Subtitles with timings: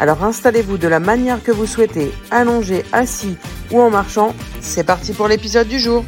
[0.00, 3.36] Alors installez-vous de la manière que vous souhaitez, allongé, assis
[3.70, 4.34] ou en marchant.
[4.62, 6.06] C'est parti pour l'épisode du jour.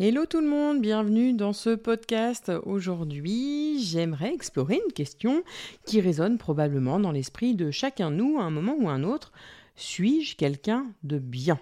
[0.00, 2.50] Hello tout le monde, bienvenue dans ce podcast.
[2.64, 5.44] Aujourd'hui, j'aimerais explorer une question
[5.86, 9.30] qui résonne probablement dans l'esprit de chacun de nous à un moment ou un autre.
[9.76, 11.60] Suis-je quelqu'un de bien?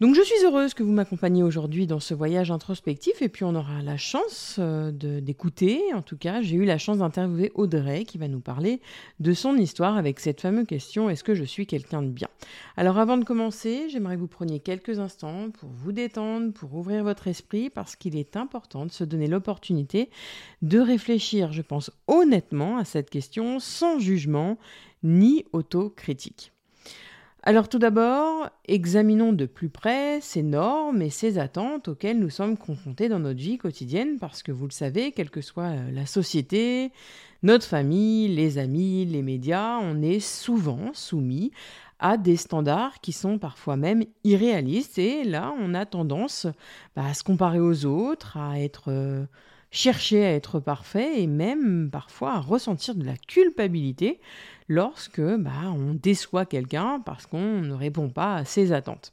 [0.00, 3.54] Donc je suis heureuse que vous m'accompagniez aujourd'hui dans ce voyage introspectif et puis on
[3.56, 8.16] aura la chance euh, d'écouter, en tout cas j'ai eu la chance d'interviewer Audrey qui
[8.16, 8.80] va nous parler
[9.18, 12.28] de son histoire avec cette fameuse question est-ce que je suis quelqu'un de bien?
[12.76, 17.02] Alors avant de commencer, j'aimerais que vous preniez quelques instants pour vous détendre, pour ouvrir
[17.02, 20.10] votre esprit parce qu'il est important de se donner l'opportunité
[20.62, 24.58] de réfléchir, je pense honnêtement à cette question sans jugement
[25.02, 26.52] ni autocritique.
[27.44, 32.56] Alors tout d'abord, examinons de plus près ces normes et ces attentes auxquelles nous sommes
[32.56, 36.04] confrontés dans notre vie quotidienne, parce que vous le savez, quelle que soit euh, la
[36.04, 36.90] société,
[37.44, 41.52] notre famille, les amis, les médias, on est souvent soumis
[42.00, 46.46] à des standards qui sont parfois même irréalistes, et là on a tendance
[46.96, 48.86] bah, à se comparer aux autres, à être...
[48.88, 49.24] Euh,
[49.70, 54.20] chercher à être parfait et même parfois à ressentir de la culpabilité
[54.68, 59.12] lorsque bah, on déçoit quelqu'un parce qu'on ne répond pas à ses attentes.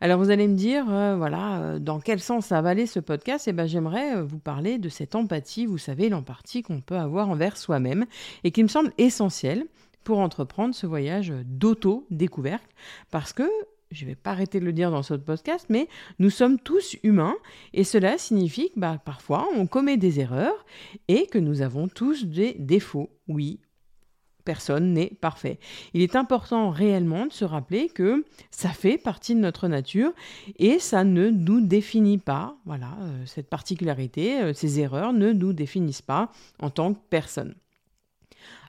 [0.00, 3.48] Alors vous allez me dire, euh, voilà, euh, dans quel sens ça va ce podcast?
[3.48, 7.30] Eh ben j'aimerais euh, vous parler de cette empathie, vous savez, l'empathie qu'on peut avoir
[7.30, 8.04] envers soi-même
[8.42, 9.66] et qui me semble essentielle
[10.02, 12.64] pour entreprendre ce voyage d'auto-découverte
[13.10, 13.48] parce que
[13.90, 16.96] je ne vais pas arrêter de le dire dans ce podcast, mais nous sommes tous
[17.02, 17.36] humains
[17.72, 20.64] et cela signifie que bah, parfois on commet des erreurs
[21.08, 23.10] et que nous avons tous des défauts.
[23.28, 23.60] Oui,
[24.44, 25.58] personne n'est parfait.
[25.94, 30.12] Il est important réellement de se rappeler que ça fait partie de notre nature
[30.58, 32.56] et ça ne nous définit pas.
[32.66, 36.30] Voilà, euh, cette particularité, euh, ces erreurs ne nous définissent pas
[36.60, 37.54] en tant que personne.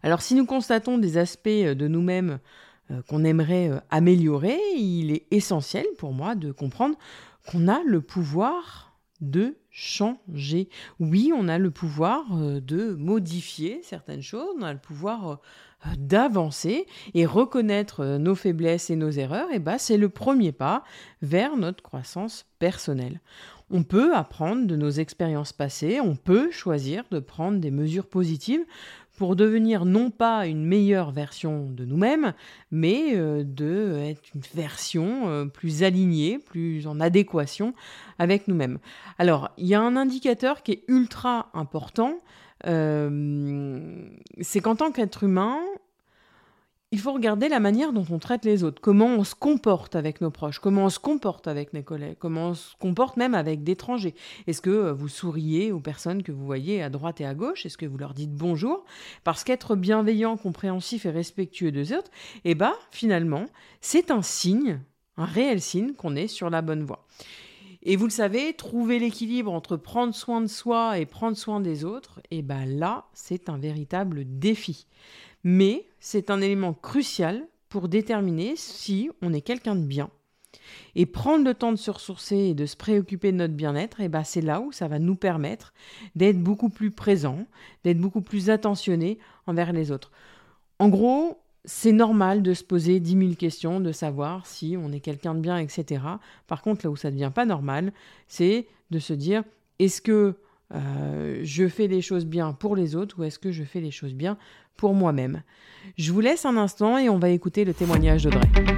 [0.03, 2.64] Alors si nous constatons des aspects de nous-mêmes euh,
[3.07, 6.95] qu'on aimerait euh, améliorer, il est essentiel pour moi de comprendre
[7.49, 10.69] qu'on a le pouvoir de changer.
[10.99, 15.39] Oui, on a le pouvoir euh, de modifier certaines choses, on a le pouvoir
[15.97, 20.83] d'avancer et reconnaître nos faiblesses et nos erreurs, et bah, c'est le premier pas
[21.21, 23.21] vers notre croissance personnelle.
[23.69, 28.63] On peut apprendre de nos expériences passées, on peut choisir de prendre des mesures positives
[29.15, 32.33] pour devenir non pas une meilleure version de nous-mêmes,
[32.71, 37.73] mais euh, de une version euh, plus alignée, plus en adéquation
[38.19, 38.79] avec nous-mêmes.
[39.17, 42.19] Alors, il y a un indicateur qui est ultra important,
[42.67, 44.07] euh,
[44.41, 45.59] c'est qu'en tant qu'être humain,
[46.95, 50.21] il faut regarder la manière dont on traite les autres, comment on se comporte avec
[50.21, 53.65] nos proches, comment on se comporte avec nos collègues, comment on se comporte même avec
[53.65, 54.15] d'étrangers.
[54.47, 57.65] Est-ce que euh, vous souriez aux personnes que vous voyez à droite et à gauche?
[57.65, 58.85] Est-ce que vous leur dites bonjour?
[59.25, 62.11] Parce qu'être bienveillant, compréhensif et respectueux des autres,
[62.45, 63.43] eh bien, finalement,
[63.81, 64.79] c'est un signe,
[65.17, 67.05] un réel signe qu'on est sur la bonne voie.
[67.83, 71.83] Et vous le savez, trouver l'équilibre entre prendre soin de soi et prendre soin des
[71.83, 74.87] autres, eh ben là, c'est un véritable défi
[75.45, 80.09] mais c'est un élément crucial pour déterminer si on est quelqu'un de bien.
[80.95, 84.07] Et prendre le temps de se ressourcer et de se préoccuper de notre bien-être, eh
[84.07, 85.73] ben c'est là où ça va nous permettre
[86.15, 87.45] d'être beaucoup plus présent,
[87.83, 90.11] d'être beaucoup plus attentionné envers les autres.
[90.79, 94.99] En gros, c'est normal de se poser 10 000 questions, de savoir si on est
[94.99, 96.01] quelqu'un de bien, etc.
[96.47, 97.93] Par contre, là où ça ne devient pas normal,
[98.27, 99.43] c'est de se dire
[99.77, 100.35] est-ce que
[100.75, 103.91] euh, je fais les choses bien pour les autres ou est-ce que je fais les
[103.91, 104.37] choses bien
[104.77, 105.41] pour moi-même?
[105.97, 108.74] Je vous laisse un instant et on va écouter le témoignage d'Audrey.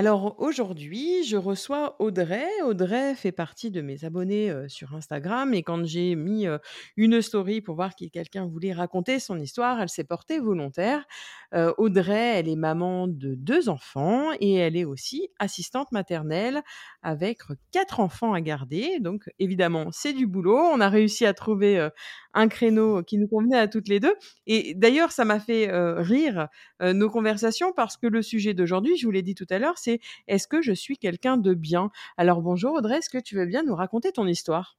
[0.00, 2.48] Alors aujourd'hui, je reçois Audrey.
[2.64, 6.56] Audrey fait partie de mes abonnés euh, sur Instagram et quand j'ai mis euh,
[6.96, 11.04] une story pour voir si quelqu'un voulait raconter son histoire, elle s'est portée volontaire.
[11.52, 16.62] Euh, Audrey, elle est maman de deux enfants et elle est aussi assistante maternelle
[17.02, 19.00] avec quatre enfants à garder.
[19.00, 20.56] Donc évidemment, c'est du boulot.
[20.56, 21.90] On a réussi à trouver
[22.34, 24.14] un créneau qui nous convenait à toutes les deux.
[24.46, 26.48] Et d'ailleurs, ça m'a fait rire
[26.80, 30.00] nos conversations parce que le sujet d'aujourd'hui, je vous l'ai dit tout à l'heure, c'est
[30.28, 31.90] est-ce que je suis quelqu'un de bien?
[32.16, 34.76] Alors bonjour Audrey, est-ce que tu veux bien nous raconter ton histoire?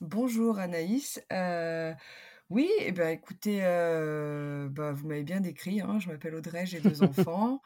[0.00, 1.20] Bonjour Anaïs.
[2.50, 6.00] Oui, et ben, écoutez, bah, vous m'avez bien décrit, hein.
[6.00, 7.62] Je m'appelle Audrey, j'ai 2 enfants,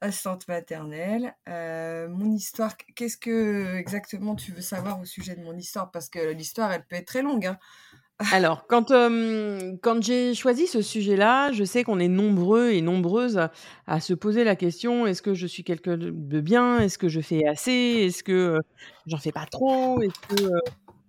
[0.00, 1.34] assistante maternelle.
[1.46, 5.90] Mon histoire, qu'est-ce que exactement tu veux savoir au sujet de mon histoire?
[5.90, 7.58] Parce que l'histoire, elle peut être très longue, hein.
[8.30, 8.88] Alors, quand,
[9.82, 13.50] quand j'ai choisi ce sujet-là, je sais qu'on est nombreux et nombreuses à
[13.86, 16.78] à se poser la question: «Est-ce que je suis quelqu'un de de bien?
[16.80, 17.72] Est-ce que je fais assez?
[17.72, 18.58] Est-ce que,
[19.06, 20.00] j'en fais pas trop?
[20.02, 20.60] Est-ce que, heu,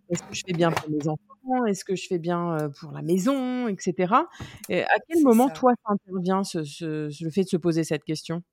[0.10, 1.65] est-ce que je fais bien pour mes enfants?
[1.68, 4.27] Est-ce que je fais bien, pour la maison?» et cetera.
[4.69, 5.51] Et à quel C'est moment, ça.
[5.51, 8.44] toi, ça intervient ce ce le fait de se poser cette question?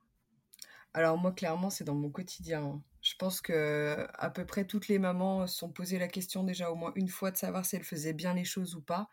[0.94, 2.82] Alors moi, clairement, c'est dans mon quotidien, hein.
[3.02, 6.75] Je pense qu'à peu près toutes les mamans se sont posé la question déjà au
[6.75, 9.08] moins une fois de savoir si elles faisaient bien les choses ou pas.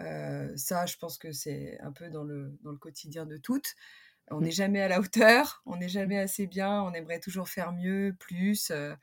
[0.00, 3.74] Heu, ça, je pense que c'est un peu dans le dans le quotidien de toutes.
[4.30, 7.72] On n'est jamais à la hauteur, on n'est jamais assez bien, on aimerait toujours faire
[7.72, 8.96] mieux, plus, heu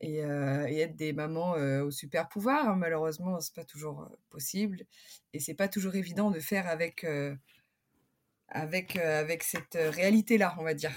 [0.00, 1.52] et heu et être des mamans,
[1.84, 2.76] aux super pouvoirs, hein.
[2.76, 4.84] Malheureusement, c'est pas toujours, possible
[5.34, 7.06] et c'est pas toujours évident de faire avec,
[8.48, 10.92] avec, avec cette, réalité-là, on va dire.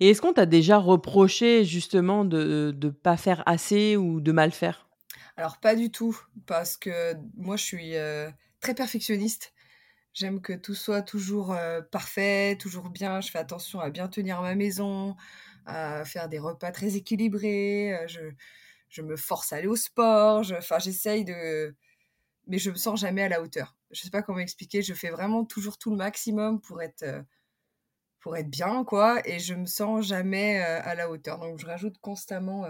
[0.00, 4.50] Et est-ce qu'on t'a déjà reproché justement de de pas faire assez ou de mal
[4.52, 4.88] faire?
[5.36, 6.16] Alors pas du tout,
[6.46, 9.52] parce que moi je suis, heu, très perfectionniste.
[10.14, 13.20] J'aime que tout soit toujours, heu, parfait, toujours bien.
[13.22, 15.16] Je fais attention à bien tenir ma maison,
[15.66, 18.20] à faire des repas très équilibrés, heu, je
[18.90, 21.76] je me force à aller au sport, je enfin j'essaye de
[22.46, 23.76] mais je me sens jamais à la hauteur.
[23.90, 27.24] Je sais pas comment expliquer, je fais vraiment toujours tout le maximum pour être,
[28.20, 31.38] pour être bien quoi et je me sens jamais, à la hauteur.
[31.38, 32.66] Donc je rajoute constamment,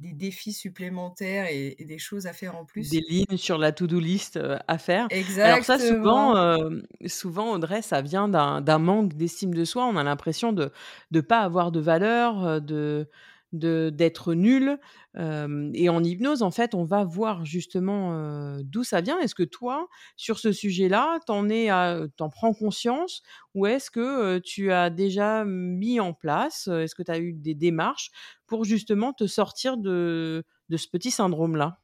[0.00, 3.00] des défis supplémentaires et et des choses à faire en Des plus.
[3.00, 4.38] lignes sur la to do list,
[4.68, 5.10] à faire.
[5.42, 6.68] Alors ça souvent, Exactement.
[7.06, 9.84] souvent Audrey, ça vient d'un manque d'estime de soi.
[9.86, 10.70] On a l'impression de
[11.10, 13.08] de pas avoir de valeur, de
[13.52, 14.78] d'être nul,
[15.16, 19.18] et en hypnose, en fait, on va voir justement, d'où ça vient.
[19.20, 23.22] Est-ce que toi, sur ce sujet-là, tu en es à, heu tu en prends conscience?
[23.54, 27.54] Ou est-ce que, tu as déjà mis en place, est-ce que tu as eu des
[27.54, 28.10] démarches
[28.46, 31.80] pour justement te sortir de de ce petit syndrome-là?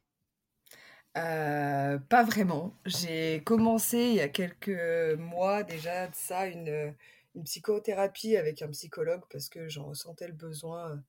[1.13, 2.73] Pas vraiment.
[2.85, 6.95] J'ai commencé il y a quelques mois déjà de ça une,
[7.35, 11.03] une psychothérapie avec un psychologue parce que j'en ressentais le besoin,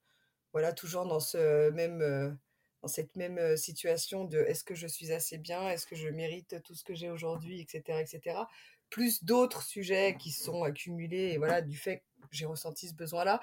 [0.53, 2.37] voilà, toujours dans ce même, heu,
[2.83, 5.69] dans cette même, heu, situation de: «Est-ce que je suis assez bien?
[5.71, 8.49] Est-ce que je mérite tout ce que j'ai aujourd'hui?» et cetera et cetera.
[8.91, 13.41] Plus d'autres sujets qui sont accumulés et voilà, du fait que j'ai ressenti ce besoin-là.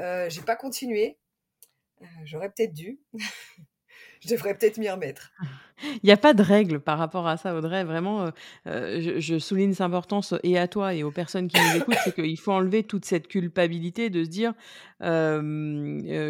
[0.00, 1.18] Heu, j'ai pas continué,
[2.02, 3.00] heu, j'aurais peut-être dû.
[4.20, 5.32] Je devrais peut-être m'y remettre.
[6.02, 7.84] Il y a pas de règle par rapport à ça, Audrey.
[7.84, 8.32] Vraiment, heu
[8.68, 11.96] heu, je je souligne cette importance et à toi et aux personnes qui nous écoutent,
[12.04, 14.52] c'est qu'il faut enlever toute cette culpabilité de se dire,
[15.02, 15.40] heu: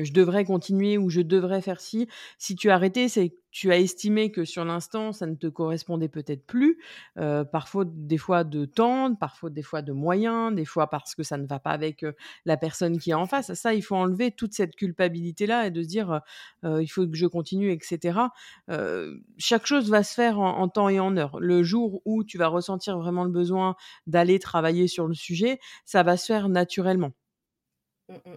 [0.05, 2.08] «Je devrais continuer» ou «Je devrais faire ci».
[2.38, 5.46] Si tu as arrêté, c'est que tu as estimé que sur l'instant, ça ne te
[5.46, 6.76] correspondait peut-être plus,
[7.14, 11.14] par faute des fois de temps, par faute des fois de moyens, des fois parce
[11.14, 12.05] que ça ne va pas avec,
[12.46, 13.55] la personne qui est en face.
[13.55, 16.20] Ça, il faut enlever toute cette culpabilité-là et de se dire,
[16.64, 18.32] «Il faut que je continue» et cetera.
[18.70, 21.41] Heu, chaque chose va se faire en temps et en heure.
[21.41, 23.77] Le jour où tu vas ressentir vraiment le besoin
[24.07, 27.13] d'aller travailler sur le sujet, ça va se faire naturellement.
[28.09, 28.37] Mmh mh.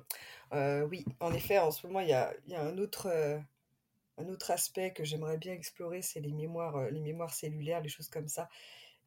[0.53, 5.03] Heu, oui, en effet, en ce moment, il y a a un autre, aspect que
[5.03, 8.49] j'aimerais bien explorer, c'est les mémoires, heu, les mémoires cellulaires, les choses comme ça,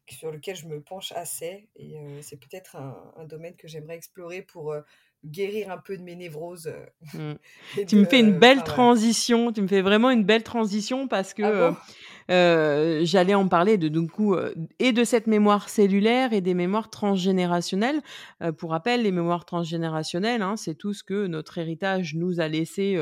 [0.09, 4.75] sur lequel je me penche assez et c'est peut-être un domaine que j'aimerais explorer pour,
[5.25, 6.71] guérir un peu de mes névroses,
[7.13, 7.33] Mmh.
[7.77, 10.43] et Tu de, me fais une belle enfin transition, tu me fais vraiment une belle
[10.43, 11.75] transition parce que, Ah bon?
[12.29, 14.35] heu heu, j'allais en parler de du coup,
[14.79, 18.01] et de cette mémoire cellulaire et des mémoires transgénérationnelles.
[18.57, 22.97] Pour rappel, les mémoires transgénérationnelles, hein, c'est tout ce que notre héritage nous a laissé,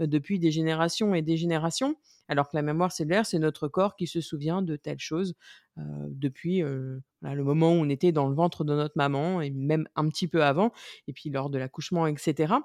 [0.00, 1.94] depuis des générations et des générations.
[2.28, 5.34] Alors que la mémoire cellulaire, c'est notre corps qui se souvient de telle chose,
[5.78, 9.40] heu, depuis, heu, bah, le moment où on était dans le ventre de notre maman
[9.42, 10.72] et même un petit peu avant
[11.08, 12.62] et puis lors de l'accouchement et cetera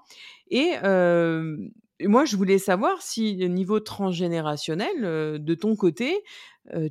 [0.49, 0.73] et
[2.07, 6.23] moi, je voulais savoir si, au niveau transgénérationnel, heu, de ton côté,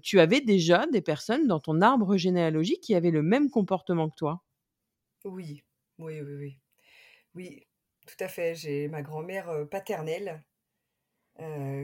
[0.03, 4.17] tu avais déjà des personnes dans ton arbre généalogique qui avaient le même comportement que
[4.17, 4.43] toi?
[5.25, 5.63] Oui.
[5.99, 6.61] Oui, oui, oui.
[7.35, 7.69] Oui,
[8.07, 8.55] tout à fait.
[8.57, 10.45] J'ai ma grand-mère, paternelle,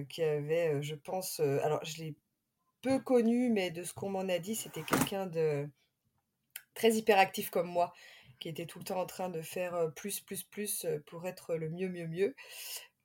[0.08, 2.16] qui avait, heu, je pense, heu alors je l'ai
[2.82, 5.68] peu connue, mais de ce qu'on m'en a dit, c'était quelqu'un de
[6.74, 7.92] très hyperactif comme moi,
[8.38, 11.70] qui était tout le temps en train de faire, plus, plus, plus, pour être le
[11.70, 12.34] mieux, mieux, mieux.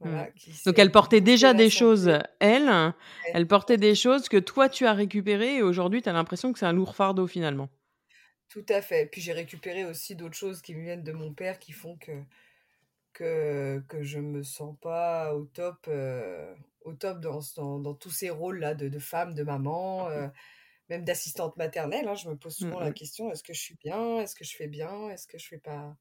[0.04, 0.10] Mmh.
[0.10, 0.30] Voilà,
[0.66, 4.86] Donc elle portait déjà des choses, elle, Ouais, elle portait des choses que toi tu
[4.86, 7.70] as récupérées et aujourd'hui tu as l'impression que c'est un lourd fardeau finalement?
[8.50, 9.06] Tout à fait.
[9.08, 12.12] Puis j'ai récupéré aussi d'autres choses qui me viennent de mon père qui font que
[13.18, 18.12] que que je me sens pas au top, heu, au top dans dans dans tous
[18.12, 20.30] ces rôles-là de de femme, de maman, heu
[20.90, 24.20] même d'assistante maternelle, hein, je me pose souvent la question, est-ce que je suis bien?
[24.22, 25.10] Est-ce que je fais bien?
[25.10, 25.98] Est-ce que je fais pas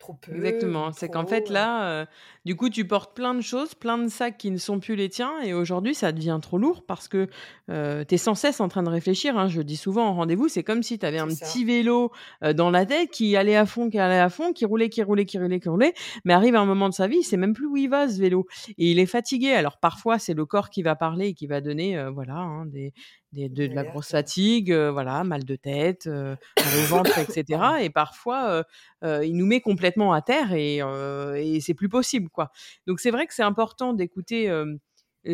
[0.00, 0.90] trop peu Exactement.
[0.92, 2.06] C'est qu'en fait, là,
[2.44, 5.08] du coup, tu portes plein de choses, plein de sacs qui ne sont plus les
[5.08, 5.40] tiens.
[5.42, 7.28] Et aujourd'hui, ça devient trop lourd parce que
[7.68, 9.38] tu es sans cesse en train de réfléchir.
[9.38, 9.48] Hein.
[9.48, 12.10] Je dis souvent en rendez-vous, c'est comme si tu avais un petit vélo
[12.54, 15.26] dans la tête qui allait à fond, qui allait à fond, qui roulait, qui roulait,
[15.26, 15.94] qui roulait, qui roulait.
[16.24, 18.18] Mais arrive un moment de sa vie, il sait même plus où il va, ce
[18.18, 18.46] vélo.
[18.78, 19.52] Et il est fatigué.
[19.52, 22.92] Alors parfois, c'est le corps qui va parler et qui va donner voilà, hein, des,
[23.32, 27.60] de, la grosse fatigue, voilà, mal de tête, mal au ventre, etc.
[27.80, 28.64] Et parfois,
[29.02, 32.50] il nous met complètement à terre et, et c'est plus possible, quoi.
[32.86, 34.50] Donc c'est vrai que c'est important d'écouter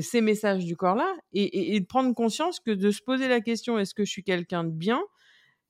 [0.00, 3.94] ces messages du corps-là et, de prendre conscience que de se poser la question est-ce
[3.94, 5.02] que je suis quelqu'un de bien?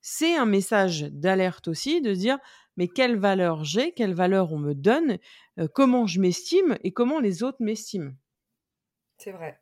[0.00, 2.38] C'est un message d'alerte aussi de dire
[2.76, 5.18] mais quelle valeur j'ai, quelle valeur on me donne,
[5.74, 8.12] comment je m'estime et comment les autres m'estiment.
[9.18, 9.58] C'est vrai.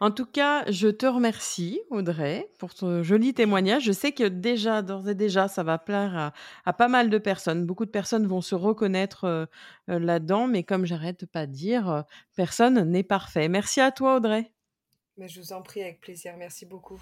[0.00, 3.84] En tout cas, je te remercie, Audrey, pour ton joli témoignage.
[3.84, 6.32] Je sais que déjà, d'ores et déjà, ça va plaire
[6.64, 7.66] à, pas mal de personnes.
[7.66, 9.46] Beaucoup de personnes vont se reconnaître euh,
[9.90, 12.02] euh, là-dedans, mais comme j'arrête pas de dire, euh,
[12.36, 13.48] personne n'est parfait.
[13.48, 14.52] Merci à toi, Audrey.
[15.16, 16.34] Mais je vous en prie, avec plaisir.
[16.38, 17.00] Merci beaucoup.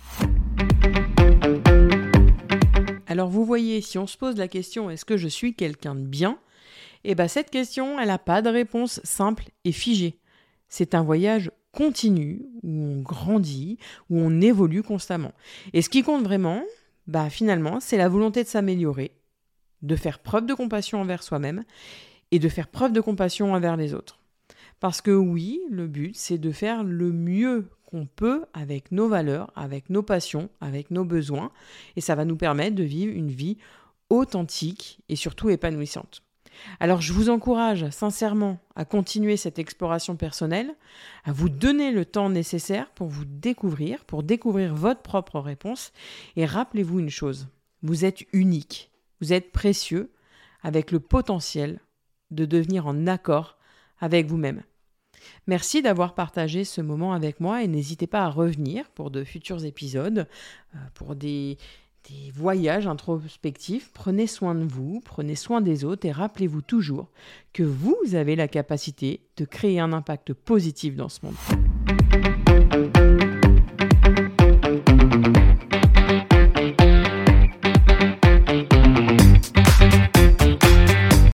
[3.07, 6.07] Alors, vous voyez, si on se pose la question est-ce que je suis quelqu'un de
[6.07, 6.39] bien?
[7.05, 10.19] Eh bien, cette question, elle n'a pas de réponse simple et figée.
[10.69, 13.79] C'est un voyage continue, où on grandit,
[14.11, 15.33] où on évolue constamment.
[15.73, 16.63] Et ce qui compte vraiment,
[17.07, 19.13] bah finalement, c'est la volonté de s'améliorer,
[19.83, 21.65] de faire preuve de compassion envers soi-même
[22.31, 24.19] et de faire preuve de compassion envers les autres.
[24.81, 29.53] Parce que oui, le but, c'est de faire le mieux qu'on peut avec nos valeurs,
[29.55, 31.53] avec nos passions, avec nos besoins,
[31.97, 33.57] et ça va nous permettre de vivre une vie
[34.11, 36.24] authentique et surtout épanouissante.
[36.81, 40.75] Alors je vous encourage sincèrement à continuer cette exploration personnelle,
[41.25, 45.93] à vous donner le temps nécessaire pour vous découvrir, pour découvrir votre propre réponse.
[46.37, 47.49] Et rappelez-vous une chose,
[47.83, 50.11] vous êtes unique, vous êtes précieux,
[50.63, 51.81] avec le potentiel
[52.31, 53.59] de devenir en accord
[54.01, 54.63] avec vous-même.
[55.47, 59.65] Merci d'avoir partagé ce moment avec moi et n'hésitez pas à revenir pour de futurs
[59.65, 60.27] épisodes,
[60.75, 61.59] euh, pour des,
[62.09, 63.91] des voyages introspectifs.
[63.95, 67.09] Prenez soin de vous, prenez soin des autres et rappelez-vous toujours
[67.53, 71.35] que vous avez la capacité de créer un impact positif dans ce monde.